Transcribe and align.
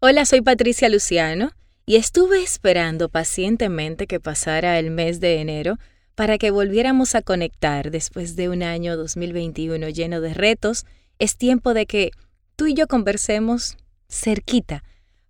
Hola, 0.00 0.26
soy 0.26 0.42
Patricia 0.42 0.88
Luciano 0.88 1.50
y 1.84 1.96
estuve 1.96 2.40
esperando 2.40 3.08
pacientemente 3.08 4.06
que 4.06 4.20
pasara 4.20 4.78
el 4.78 4.92
mes 4.92 5.18
de 5.18 5.40
enero 5.40 5.76
para 6.14 6.38
que 6.38 6.52
volviéramos 6.52 7.16
a 7.16 7.22
conectar 7.22 7.90
después 7.90 8.36
de 8.36 8.48
un 8.48 8.62
año 8.62 8.96
2021 8.96 9.88
lleno 9.88 10.20
de 10.20 10.34
retos. 10.34 10.86
Es 11.18 11.36
tiempo 11.36 11.74
de 11.74 11.86
que 11.86 12.12
tú 12.54 12.68
y 12.68 12.74
yo 12.74 12.86
conversemos 12.86 13.76
cerquita 14.08 14.84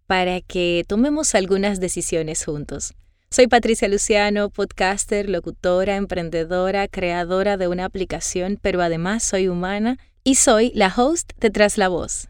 para 0.07 0.43
que 0.43 0.85
tomemos 0.87 1.35
algunas 1.35 1.81
decisiones 1.81 2.45
juntos. 2.45 2.93
Soy 3.31 3.47
Patricia 3.47 3.89
Luciano, 3.89 4.51
podcaster, 4.51 5.31
locutora, 5.31 5.97
emprendedora, 5.97 6.89
creadora 6.89 7.57
de 7.57 7.69
una 7.69 7.87
aplicación, 7.87 8.59
pero 8.61 8.83
además 8.83 9.23
soy 9.23 9.49
humana 9.49 9.99
y 10.25 10.35
soy 10.35 10.73
la 10.75 10.93
host 10.95 11.31
de 11.41 11.49
Tras 11.49 11.79
la 11.79 11.89
Voz. 11.89 12.29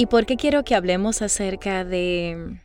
¿Y 0.00 0.06
por 0.06 0.24
qué 0.24 0.38
quiero 0.38 0.64
que 0.64 0.74
hablemos 0.74 1.20
acerca 1.20 1.84
de, 1.84 2.58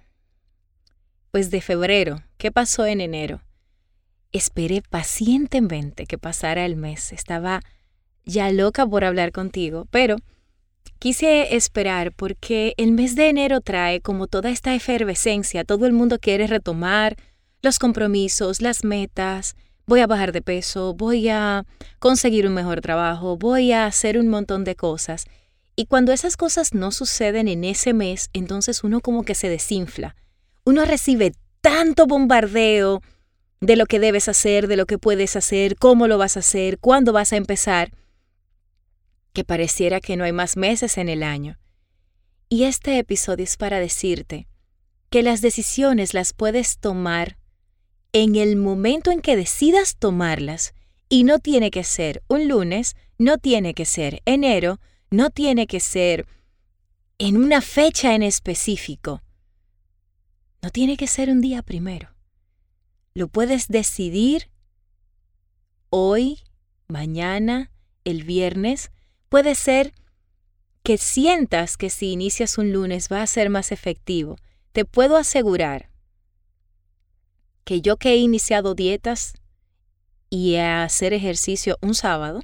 pues 1.32 1.52
de 1.52 1.60
febrero? 1.60 2.24
¿Qué 2.38 2.50
pasó 2.50 2.86
en 2.86 3.02
enero? 3.02 3.42
Esperé 4.32 4.82
pacientemente 4.82 6.06
que 6.06 6.18
pasara 6.18 6.66
el 6.66 6.78
mes. 6.78 7.12
Estaba 7.12 7.60
ya 8.24 8.50
loca 8.54 8.88
por 8.88 9.04
hablar 9.04 9.34
contigo, 9.34 9.86
pero 9.92 10.16
quise 10.98 11.58
esperar 11.58 12.14
porque 12.14 12.74
el 12.78 12.94
mes 12.94 13.18
de 13.18 13.28
enero 13.28 13.60
trae 13.60 14.00
como 14.00 14.28
toda 14.28 14.50
esta 14.50 14.74
efervescencia. 14.74 15.66
Todo 15.66 15.88
el 15.88 15.92
mundo 15.92 16.20
quiere 16.20 16.48
retomar 16.48 17.18
los 17.62 17.80
compromisos, 17.80 18.62
las 18.62 18.86
metas. 18.86 19.58
Voy 19.86 20.00
a 20.00 20.08
bajar 20.08 20.32
de 20.32 20.42
peso, 20.42 20.94
voy 20.94 21.28
a 21.28 21.66
conseguir 22.00 22.48
un 22.48 22.54
mejor 22.54 22.80
trabajo, 22.80 23.36
voy 23.36 23.74
a 23.74 23.88
hacer 23.88 24.18
un 24.18 24.30
montón 24.30 24.64
de 24.64 24.78
cosas. 24.78 25.26
Y 25.76 25.88
cuando 25.88 26.14
esas 26.14 26.38
cosas 26.38 26.74
no 26.74 26.92
suceden 26.92 27.48
en 27.48 27.64
ese 27.64 27.94
mes, 27.94 28.30
entonces 28.34 28.84
uno 28.84 29.02
como 29.02 29.24
que 29.24 29.36
se 29.36 29.50
desinfla. 29.50 30.16
Uno 30.64 30.86
recibe 30.86 31.34
tanto 31.62 32.08
bombardeo 32.08 33.02
de 33.60 33.76
lo 33.76 33.86
que 33.86 34.00
debes 34.00 34.30
hacer, 34.30 34.68
de 34.68 34.78
lo 34.78 34.86
que 34.86 34.98
puedes 34.98 35.36
hacer, 35.36 35.76
cómo 35.76 36.08
lo 36.08 36.18
vas 36.18 36.38
a 36.38 36.42
hacer, 36.42 36.80
cuándo 36.80 37.12
vas 37.12 37.34
a 37.34 37.38
empezar, 37.38 37.92
que 39.34 39.44
pareciera 39.44 40.00
que 40.00 40.16
no 40.16 40.24
hay 40.24 40.32
más 40.32 40.56
meses 40.56 40.98
en 40.98 41.10
el 41.10 41.24
año. 41.24 41.58
Y 42.48 42.64
este 42.64 42.98
episodio 43.00 43.44
es 43.44 43.58
para 43.58 43.80
decirte 43.80 44.48
que 45.10 45.24
las 45.24 45.42
decisiones 45.42 46.14
las 46.14 46.34
puedes 46.34 46.78
tomar 46.78 47.38
en 48.14 48.36
el 48.36 48.56
momento 48.56 49.12
en 49.12 49.20
que 49.20 49.36
decidas 49.36 49.98
tomarlas 49.98 50.74
y 51.10 51.24
no 51.24 51.40
tiene 51.40 51.70
que 51.72 51.84
ser 51.84 52.24
un 52.28 52.48
lunes, 52.48 52.96
no 53.18 53.38
tiene 53.38 53.74
que 53.74 53.86
ser 53.86 54.22
enero, 54.26 54.80
no 55.12 55.30
tiene 55.30 55.68
que 55.68 55.80
ser 55.80 56.28
en 57.18 57.38
una 57.38 57.62
fecha 57.62 58.16
en 58.16 58.24
específico. 58.24 59.22
No 60.62 60.70
tiene 60.70 60.98
que 60.98 61.08
ser 61.08 61.30
un 61.30 61.42
día 61.42 61.62
primero. 61.62 62.14
Lo 63.14 63.28
puedes 63.28 63.68
decidir 63.68 64.50
hoy, 65.90 66.40
mañana, 66.88 67.72
el 68.04 68.24
viernes. 68.24 68.92
Puede 69.30 69.56
ser 69.56 69.94
que 70.84 70.98
sientas 70.98 71.78
que 71.78 71.90
si 71.90 72.12
inicias 72.12 72.58
un 72.58 72.72
lunes 72.72 73.10
va 73.12 73.22
a 73.22 73.28
ser 73.28 73.50
más 73.50 73.72
efectivo. 73.72 74.38
Te 74.72 74.86
puedo 74.86 75.18
asegurar 75.18 75.90
que 77.64 77.82
yo 77.82 77.98
que 77.98 78.10
he 78.10 78.18
iniciado 78.18 78.76
dietas 78.76 79.34
y 80.30 80.56
a 80.56 80.84
hacer 80.84 81.14
ejercicio 81.14 81.78
un 81.82 81.96
sábado, 81.96 82.42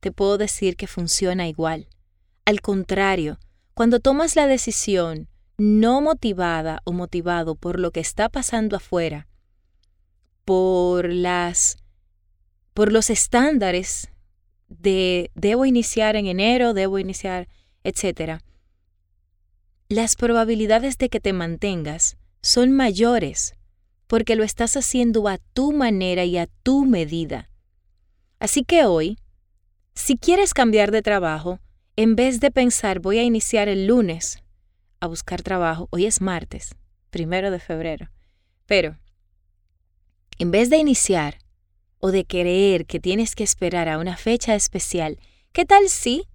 te 0.00 0.12
puedo 0.12 0.38
decir 0.38 0.76
que 0.76 0.86
funciona 0.86 1.48
igual. 1.48 1.88
Al 2.44 2.60
contrario, 2.60 3.38
cuando 3.74 4.00
tomas 4.00 4.36
la 4.36 4.46
decisión 4.46 5.28
no 5.58 6.00
motivada 6.00 6.80
o 6.84 6.92
motivado 6.92 7.56
por 7.56 7.78
lo 7.78 7.90
que 7.90 8.00
está 8.00 8.28
pasando 8.28 8.76
afuera, 8.76 9.26
por 10.44 11.12
las 11.12 11.76
por 12.74 12.92
los 12.92 13.10
estándares 13.10 14.08
de 14.68 15.30
debo 15.34 15.64
iniciar 15.64 16.14
en 16.14 16.26
enero, 16.26 16.74
debo 16.74 16.98
iniciar, 16.98 17.48
etcétera, 17.82 18.40
las 19.88 20.16
probabilidades 20.16 20.96
de 20.98 21.08
que 21.08 21.18
te 21.18 21.32
mantengas 21.32 22.18
son 22.40 22.72
mayores 22.72 23.54
porque 24.06 24.36
lo 24.36 24.44
estás 24.44 24.76
haciendo 24.76 25.28
a 25.28 25.38
tu 25.38 25.72
manera 25.72 26.24
y 26.24 26.38
a 26.38 26.46
tu 26.62 26.84
medida. 26.84 27.50
Así 28.38 28.64
que 28.64 28.84
hoy 28.84 29.18
si 29.98 30.16
quieres 30.16 30.54
cambiar 30.54 30.92
de 30.92 31.02
trabajo, 31.02 31.58
en 31.96 32.14
vez 32.14 32.38
de 32.38 32.52
pensar 32.52 33.00
voy 33.00 33.18
a 33.18 33.24
iniciar 33.24 33.68
el 33.68 33.88
lunes 33.88 34.38
a 35.00 35.08
buscar 35.08 35.42
trabajo, 35.42 35.88
hoy 35.90 36.06
es 36.06 36.20
martes, 36.20 36.76
primero 37.10 37.50
de 37.50 37.58
febrero, 37.58 38.08
pero 38.64 38.96
en 40.38 40.52
vez 40.52 40.70
de 40.70 40.76
iniciar 40.76 41.38
o 41.98 42.12
de 42.12 42.24
creer 42.24 42.86
que 42.86 43.00
tienes 43.00 43.34
que 43.34 43.42
esperar 43.42 43.88
a 43.88 43.98
una 43.98 44.16
fecha 44.16 44.54
especial, 44.54 45.18
¿qué 45.52 45.64
tal 45.64 45.88
si 45.88 46.28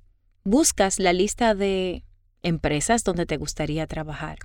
buscas 0.44 1.00
la 1.00 1.14
lista 1.14 1.56
de 1.56 2.04
empresas 2.44 3.06
donde 3.06 3.26
te 3.26 3.38
gustaría 3.38 3.88
trabajar? 3.88 4.40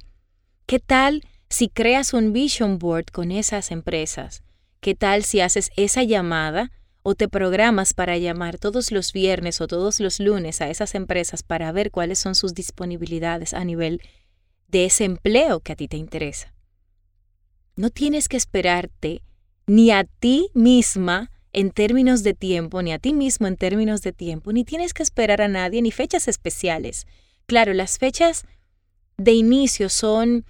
¿Qué 0.65 0.79
tal 0.79 1.25
si 1.50 1.69
creas 1.69 2.15
un 2.15 2.33
vision 2.33 2.79
board 2.79 3.06
con 3.06 3.33
esas 3.33 3.73
empresas? 3.73 4.45
¿Qué 4.81 4.95
tal 4.95 5.25
si 5.25 5.41
haces 5.41 5.73
esa 5.77 6.05
llamada 6.05 6.71
o 7.11 7.15
te 7.15 7.27
programas 7.27 7.95
para 7.95 8.19
llamar 8.19 8.59
todos 8.59 8.93
los 8.93 9.15
viernes 9.15 9.63
o 9.63 9.67
todos 9.67 9.99
los 9.99 10.21
lunes 10.21 10.61
a 10.61 10.69
esas 10.69 10.95
empresas 10.95 11.43
para 11.43 11.73
ver 11.73 11.91
cuáles 11.91 12.19
son 12.19 12.35
sus 12.35 12.53
disponibilidades 12.53 13.55
a 13.55 13.65
nivel 13.65 14.03
de 14.67 14.85
ese 14.85 15.05
empleo 15.05 15.61
que 15.61 15.73
a 15.73 15.77
ti 15.77 15.89
te 15.89 15.97
interesa. 15.97 16.53
No 17.77 17.89
tienes 17.89 18.29
que 18.29 18.37
esperarte 18.37 19.23
ni 19.67 19.91
a 19.91 20.05
ti 20.05 20.51
misma 20.53 21.31
en 21.55 21.71
términos 21.71 22.25
de 22.25 22.35
tiempo, 22.35 22.83
ni 22.83 22.93
a 22.93 22.99
ti 22.99 23.15
mismo 23.15 23.47
en 23.47 23.57
términos 23.57 24.03
de 24.03 24.13
tiempo, 24.13 24.53
ni 24.53 24.65
tienes 24.65 24.93
que 24.93 25.03
esperar 25.03 25.41
a 25.41 25.49
nadie, 25.49 25.81
ni 25.81 25.91
fechas 25.91 26.29
especiales. 26.29 27.07
Claro, 27.47 27.73
las 27.73 27.97
fechas 27.97 28.45
de 29.17 29.33
inicio 29.33 29.89
son 29.89 30.45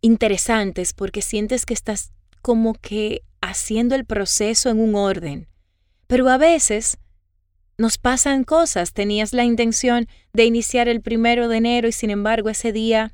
interesantes 0.00 0.92
porque 0.92 1.22
sientes 1.22 1.66
que 1.66 1.74
estás 1.74 2.12
como 2.40 2.74
que 2.74 3.22
haciendo 3.40 3.96
el 3.96 4.04
proceso 4.04 4.70
en 4.70 4.78
un 4.78 4.94
orden. 4.94 5.48
Pero 6.14 6.28
a 6.28 6.38
veces 6.38 6.98
nos 7.76 7.98
pasan 7.98 8.44
cosas. 8.44 8.92
Tenías 8.92 9.32
la 9.32 9.42
intención 9.42 10.06
de 10.32 10.44
iniciar 10.44 10.86
el 10.86 11.00
primero 11.00 11.48
de 11.48 11.56
enero 11.56 11.88
y 11.88 11.92
sin 11.92 12.10
embargo 12.10 12.50
ese 12.50 12.70
día 12.70 13.12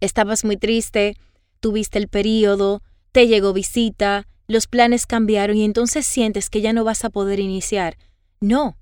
estabas 0.00 0.44
muy 0.44 0.56
triste, 0.56 1.16
tuviste 1.60 2.00
el 2.00 2.08
periodo, 2.08 2.82
te 3.12 3.28
llegó 3.28 3.52
visita, 3.52 4.26
los 4.48 4.66
planes 4.66 5.06
cambiaron 5.06 5.56
y 5.56 5.62
entonces 5.62 6.08
sientes 6.08 6.50
que 6.50 6.60
ya 6.60 6.72
no 6.72 6.82
vas 6.82 7.04
a 7.04 7.10
poder 7.10 7.38
iniciar. 7.38 7.98
No. 8.40 8.76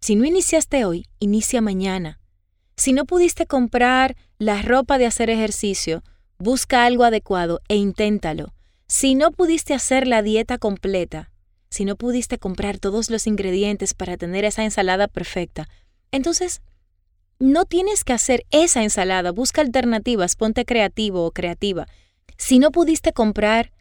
Si 0.00 0.16
no 0.16 0.24
iniciaste 0.24 0.86
hoy, 0.86 1.04
inicia 1.18 1.60
mañana. 1.60 2.20
Si 2.78 2.94
no 2.94 3.04
pudiste 3.04 3.44
comprar 3.44 4.16
la 4.38 4.62
ropa 4.62 4.96
de 4.96 5.04
hacer 5.04 5.28
ejercicio, 5.28 6.02
busca 6.38 6.86
algo 6.86 7.04
adecuado 7.04 7.60
e 7.68 7.76
inténtalo. 7.76 8.54
Si 8.88 9.14
no 9.14 9.30
pudiste 9.30 9.74
hacer 9.74 10.06
la 10.06 10.22
dieta 10.22 10.56
completa, 10.56 11.32
si 11.68 11.84
no 11.84 11.96
pudiste 11.96 12.38
comprar 12.38 12.78
todos 12.78 13.10
los 13.10 13.26
ingredientes 13.26 13.94
para 13.94 14.16
tener 14.16 14.44
esa 14.44 14.64
ensalada 14.64 15.08
perfecta, 15.08 15.68
entonces 16.10 16.62
no 17.38 17.64
tienes 17.64 18.04
que 18.04 18.12
hacer 18.12 18.46
esa 18.50 18.82
ensalada, 18.82 19.30
busca 19.30 19.60
alternativas, 19.60 20.36
ponte 20.36 20.64
creativo 20.64 21.24
o 21.26 21.32
creativa. 21.32 21.86
Si 22.38 22.58
no 22.58 22.70
pudiste 22.70 23.12
comprar 23.12 23.72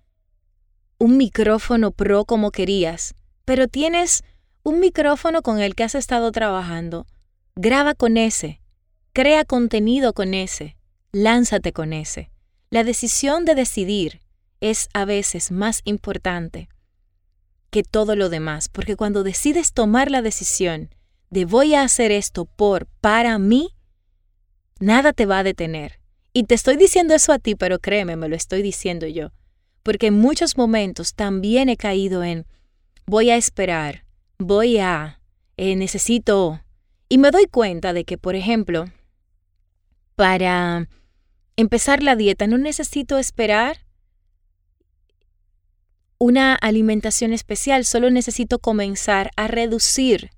un 0.98 1.18
micrófono 1.18 1.92
pro 1.92 2.26
como 2.26 2.52
querías, 2.52 3.16
pero 3.46 3.68
tienes 3.68 4.24
un 4.64 4.80
micrófono 4.80 5.42
con 5.42 5.60
el 5.60 5.76
que 5.76 5.84
has 5.84 5.96
estado 5.96 6.31
trabajando, 6.31 7.06
graba 7.56 7.94
con 7.94 8.18
ese, 8.18 8.62
crea 9.14 9.46
contenido 9.46 10.14
con 10.14 10.34
ese, 10.34 10.76
lánzate 11.12 11.72
con 11.72 11.94
ese. 11.94 12.31
La 12.72 12.84
decisión 12.84 13.46
de 13.46 13.56
decidir 13.56 14.22
es 14.60 14.90
a 14.94 15.06
veces 15.06 15.52
más 15.52 15.81
importante 15.86 16.68
que 17.75 17.83
todo 17.83 18.16
lo 18.16 18.30
demás, 18.30 18.69
porque 18.69 18.95
cuando 18.95 19.22
decides 19.22 19.74
tomar 19.74 20.10
la 20.10 20.22
decisión 20.22 20.95
de 21.30 21.44
voy 21.44 21.75
a 21.75 21.81
hacer 21.81 22.10
esto 22.10 22.45
por, 22.45 22.88
para 23.01 23.38
mí, 23.38 23.75
nada 24.80 25.12
te 25.12 25.25
va 25.25 25.39
a 25.39 25.44
detener. 25.44 26.00
Y 26.31 26.45
te 26.45 26.56
estoy 26.56 26.77
diciendo 26.77 27.13
eso 27.13 27.33
a 27.33 27.38
ti, 27.38 27.54
pero 27.56 27.80
créeme, 27.80 28.16
me 28.16 28.30
lo 28.30 28.38
estoy 28.38 28.62
diciendo 28.62 29.07
yo, 29.07 29.33
porque 29.83 30.07
en 30.07 30.13
muchos 30.13 30.56
momentos 30.56 31.16
también 31.16 31.68
he 31.68 31.75
caído 31.75 32.24
en 32.24 32.45
voy 33.07 33.30
a 33.30 33.36
esperar, 33.36 34.06
voy 34.38 34.78
a, 34.78 35.19
eh, 35.57 35.75
necesito... 35.75 36.62
Y 37.10 37.18
me 37.18 37.30
doy 37.30 37.45
cuenta 37.45 37.92
de 37.92 38.06
que, 38.06 38.18
por 38.18 38.36
ejemplo, 38.36 38.86
para 40.16 40.88
empezar 41.57 42.01
la 42.04 42.16
dieta 42.16 42.48
no 42.48 42.57
necesito 42.57 43.18
esperar 43.18 43.85
una 46.18 46.56
alimentación 46.56 47.34
especial, 47.34 47.86
solo 47.86 48.10
necesito 48.10 48.60
comenzar 48.60 49.32
a 49.36 49.48
reducir 49.48 50.32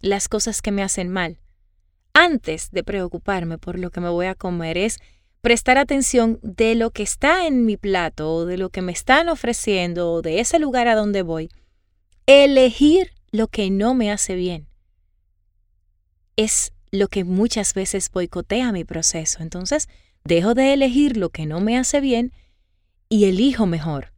las 0.00 0.28
cosas 0.28 0.62
que 0.62 0.72
me 0.72 0.82
hacen 0.82 1.08
mal. 1.08 1.38
Antes 2.12 2.70
de 2.70 2.82
preocuparme 2.82 3.58
por 3.58 3.78
lo 3.78 3.90
que 3.90 4.00
me 4.00 4.08
voy 4.08 4.26
a 4.26 4.34
comer 4.34 4.76
es 4.76 4.98
prestar 5.40 5.78
atención 5.78 6.40
de 6.42 6.74
lo 6.74 6.90
que 6.90 7.02
está 7.02 7.46
en 7.46 7.64
mi 7.64 7.76
plato 7.76 8.32
o 8.32 8.44
de 8.44 8.58
lo 8.58 8.70
que 8.70 8.82
me 8.82 8.92
están 8.92 9.28
ofreciendo 9.28 10.12
o 10.12 10.22
de 10.22 10.40
ese 10.40 10.58
lugar 10.58 10.88
a 10.88 10.96
donde 10.96 11.22
voy. 11.22 11.48
Elegir 12.26 13.12
lo 13.30 13.48
que 13.48 13.70
no 13.70 13.94
me 13.94 14.10
hace 14.10 14.34
bien. 14.34 14.68
Es 16.36 16.72
lo 16.90 17.08
que 17.08 17.24
muchas 17.24 17.74
veces 17.74 18.10
boicotea 18.10 18.72
mi 18.72 18.84
proceso. 18.84 19.42
Entonces, 19.42 19.88
dejo 20.24 20.54
de 20.54 20.72
elegir 20.72 21.16
lo 21.16 21.30
que 21.30 21.46
no 21.46 21.60
me 21.60 21.78
hace 21.78 22.00
bien 22.00 22.32
y 23.08 23.24
elijo 23.26 23.66
mejor. 23.66 24.12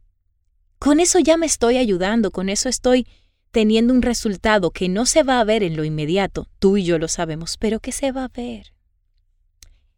Con 0.81 0.99
eso 0.99 1.19
ya 1.19 1.37
me 1.37 1.45
estoy 1.45 1.77
ayudando, 1.77 2.31
con 2.31 2.49
eso 2.49 2.67
estoy 2.67 3.05
teniendo 3.51 3.93
un 3.93 4.01
resultado 4.01 4.71
que 4.71 4.89
no 4.89 5.05
se 5.05 5.21
va 5.21 5.39
a 5.39 5.43
ver 5.43 5.61
en 5.61 5.77
lo 5.77 5.83
inmediato, 5.83 6.47
tú 6.57 6.75
y 6.75 6.83
yo 6.83 6.97
lo 6.97 7.07
sabemos, 7.07 7.57
pero 7.57 7.79
que 7.79 7.91
se 7.91 8.11
va 8.11 8.23
a 8.23 8.29
ver. 8.29 8.73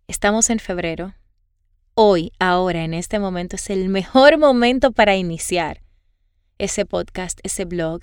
Estamos 0.09 0.49
en 0.49 0.59
febrero. 0.59 1.15
Hoy, 1.93 2.33
ahora, 2.37 2.83
en 2.83 2.93
este 2.93 3.17
momento 3.17 3.55
es 3.55 3.69
el 3.69 3.87
mejor 3.87 4.37
momento 4.37 4.91
para 4.91 5.15
iniciar 5.15 5.81
ese 6.57 6.85
podcast, 6.85 7.39
ese 7.43 7.63
blog, 7.63 8.01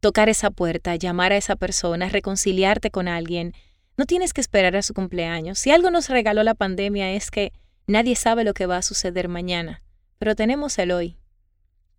tocar 0.00 0.30
esa 0.30 0.50
puerta, 0.50 0.96
llamar 0.96 1.32
a 1.32 1.36
esa 1.36 1.54
persona, 1.54 2.08
reconciliarte 2.08 2.90
con 2.90 3.08
alguien. 3.08 3.52
No 3.98 4.06
tienes 4.06 4.32
que 4.32 4.40
esperar 4.40 4.74
a 4.74 4.80
su 4.80 4.94
cumpleaños. 4.94 5.58
Si 5.58 5.70
algo 5.70 5.90
nos 5.90 6.08
regaló 6.08 6.42
la 6.44 6.54
pandemia 6.54 7.12
es 7.12 7.30
que 7.30 7.52
nadie 7.86 8.16
sabe 8.16 8.42
lo 8.42 8.54
que 8.54 8.64
va 8.64 8.78
a 8.78 8.82
suceder 8.82 9.28
mañana, 9.28 9.82
pero 10.18 10.34
tenemos 10.34 10.78
el 10.78 10.92
hoy 10.92 11.18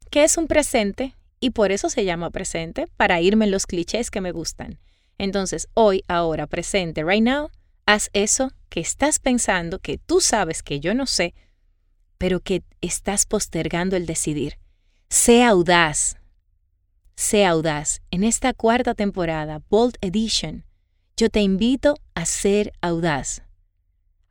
que 0.08 0.24
es 0.24 0.38
un 0.38 0.48
presente 0.48 1.16
y 1.40 1.52
por 1.52 1.72
eso 1.72 1.90
se 1.90 2.06
llama 2.06 2.32
presente, 2.32 2.88
para 2.98 3.22
irme 3.22 3.46
en 3.46 3.52
los 3.52 3.66
clichés 3.66 4.10
que 4.10 4.22
me 4.22 4.32
gustan. 4.32 4.80
Entonces, 5.18 5.68
hoy, 5.74 6.04
ahora, 6.08 6.48
presente, 6.48 7.04
right 7.04 7.24
now, 7.24 7.50
haz 7.86 8.10
eso 8.14 8.52
que 8.70 8.80
estás 8.80 9.20
pensando, 9.20 9.80
que 9.80 9.98
tú 9.98 10.20
sabes 10.20 10.64
que 10.64 10.80
yo 10.80 10.94
no 10.94 11.06
sé, 11.06 11.34
pero 12.18 12.40
que 12.40 12.64
estás 12.82 13.26
postergando 13.26 13.96
el 13.96 14.06
decidir. 14.06 14.58
Sé 15.10 15.44
audaz. 15.44 16.18
Sé 17.16 17.46
audaz. 17.46 18.02
En 18.12 18.24
esta 18.24 18.54
cuarta 18.54 18.94
temporada, 18.94 19.62
Bold 19.70 19.96
Edition, 20.02 20.66
yo 21.16 21.30
te 21.30 21.42
invito 21.42 21.96
a 22.14 22.26
ser 22.26 22.74
audaz, 22.82 23.44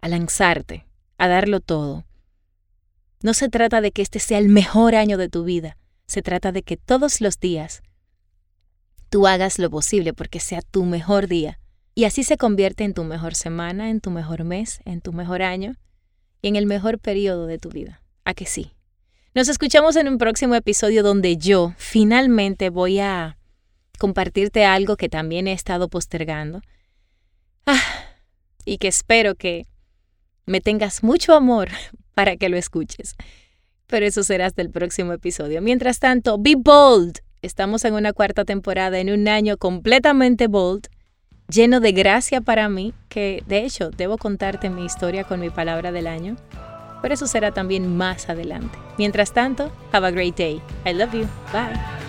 a 0.00 0.08
lanzarte, 0.08 0.86
a 1.18 1.26
darlo 1.26 1.60
todo, 1.60 2.05
no 3.22 3.34
se 3.34 3.48
trata 3.48 3.80
de 3.80 3.92
que 3.92 4.02
este 4.02 4.18
sea 4.18 4.38
el 4.38 4.48
mejor 4.48 4.94
año 4.94 5.16
de 5.18 5.28
tu 5.28 5.44
vida, 5.44 5.76
se 6.06 6.22
trata 6.22 6.52
de 6.52 6.62
que 6.62 6.76
todos 6.76 7.20
los 7.20 7.40
días 7.40 7.82
tú 9.08 9.26
hagas 9.26 9.58
lo 9.58 9.70
posible 9.70 10.12
porque 10.12 10.40
sea 10.40 10.62
tu 10.62 10.84
mejor 10.84 11.26
día. 11.26 11.58
Y 11.94 12.04
así 12.04 12.24
se 12.24 12.36
convierte 12.36 12.84
en 12.84 12.92
tu 12.92 13.04
mejor 13.04 13.34
semana, 13.34 13.88
en 13.88 14.00
tu 14.00 14.10
mejor 14.10 14.44
mes, 14.44 14.80
en 14.84 15.00
tu 15.00 15.12
mejor 15.12 15.42
año 15.42 15.76
y 16.42 16.48
en 16.48 16.56
el 16.56 16.66
mejor 16.66 16.98
periodo 16.98 17.46
de 17.46 17.58
tu 17.58 17.70
vida. 17.70 18.02
¿A 18.24 18.34
que 18.34 18.44
sí? 18.44 18.72
Nos 19.34 19.48
escuchamos 19.48 19.96
en 19.96 20.08
un 20.08 20.18
próximo 20.18 20.54
episodio 20.54 21.02
donde 21.02 21.36
yo 21.36 21.74
finalmente 21.78 22.70
voy 22.70 23.00
a 23.00 23.38
compartirte 23.98 24.64
algo 24.64 24.96
que 24.96 25.08
también 25.08 25.48
he 25.48 25.52
estado 25.52 25.88
postergando. 25.88 26.60
Ah, 27.64 27.82
y 28.64 28.78
que 28.78 28.88
espero 28.88 29.34
que 29.34 29.66
me 30.44 30.60
tengas 30.60 31.02
mucho 31.02 31.34
amor 31.34 31.70
para 32.16 32.38
que 32.38 32.48
lo 32.48 32.56
escuches. 32.56 33.14
Pero 33.86 34.06
eso 34.06 34.24
será 34.24 34.46
hasta 34.46 34.62
el 34.62 34.70
próximo 34.70 35.12
episodio. 35.12 35.60
Mientras 35.60 35.98
tanto, 35.98 36.38
be 36.38 36.54
bold. 36.56 37.18
Estamos 37.42 37.84
en 37.84 37.92
una 37.92 38.14
cuarta 38.14 38.46
temporada, 38.46 38.98
en 38.98 39.10
un 39.10 39.28
año 39.28 39.58
completamente 39.58 40.46
bold, 40.46 40.86
lleno 41.50 41.78
de 41.78 41.92
gracia 41.92 42.40
para 42.40 42.70
mí, 42.70 42.94
que 43.10 43.44
de 43.46 43.66
hecho 43.66 43.90
debo 43.90 44.16
contarte 44.16 44.70
mi 44.70 44.86
historia 44.86 45.24
con 45.24 45.40
mi 45.40 45.50
palabra 45.50 45.92
del 45.92 46.06
año. 46.06 46.36
Pero 47.02 47.12
eso 47.12 47.26
será 47.26 47.52
también 47.52 47.94
más 47.94 48.30
adelante. 48.30 48.78
Mientras 48.96 49.32
tanto, 49.32 49.70
have 49.92 50.06
a 50.06 50.10
great 50.10 50.36
day. 50.36 50.60
I 50.86 50.94
love 50.94 51.12
you. 51.12 51.28
Bye. 51.52 52.05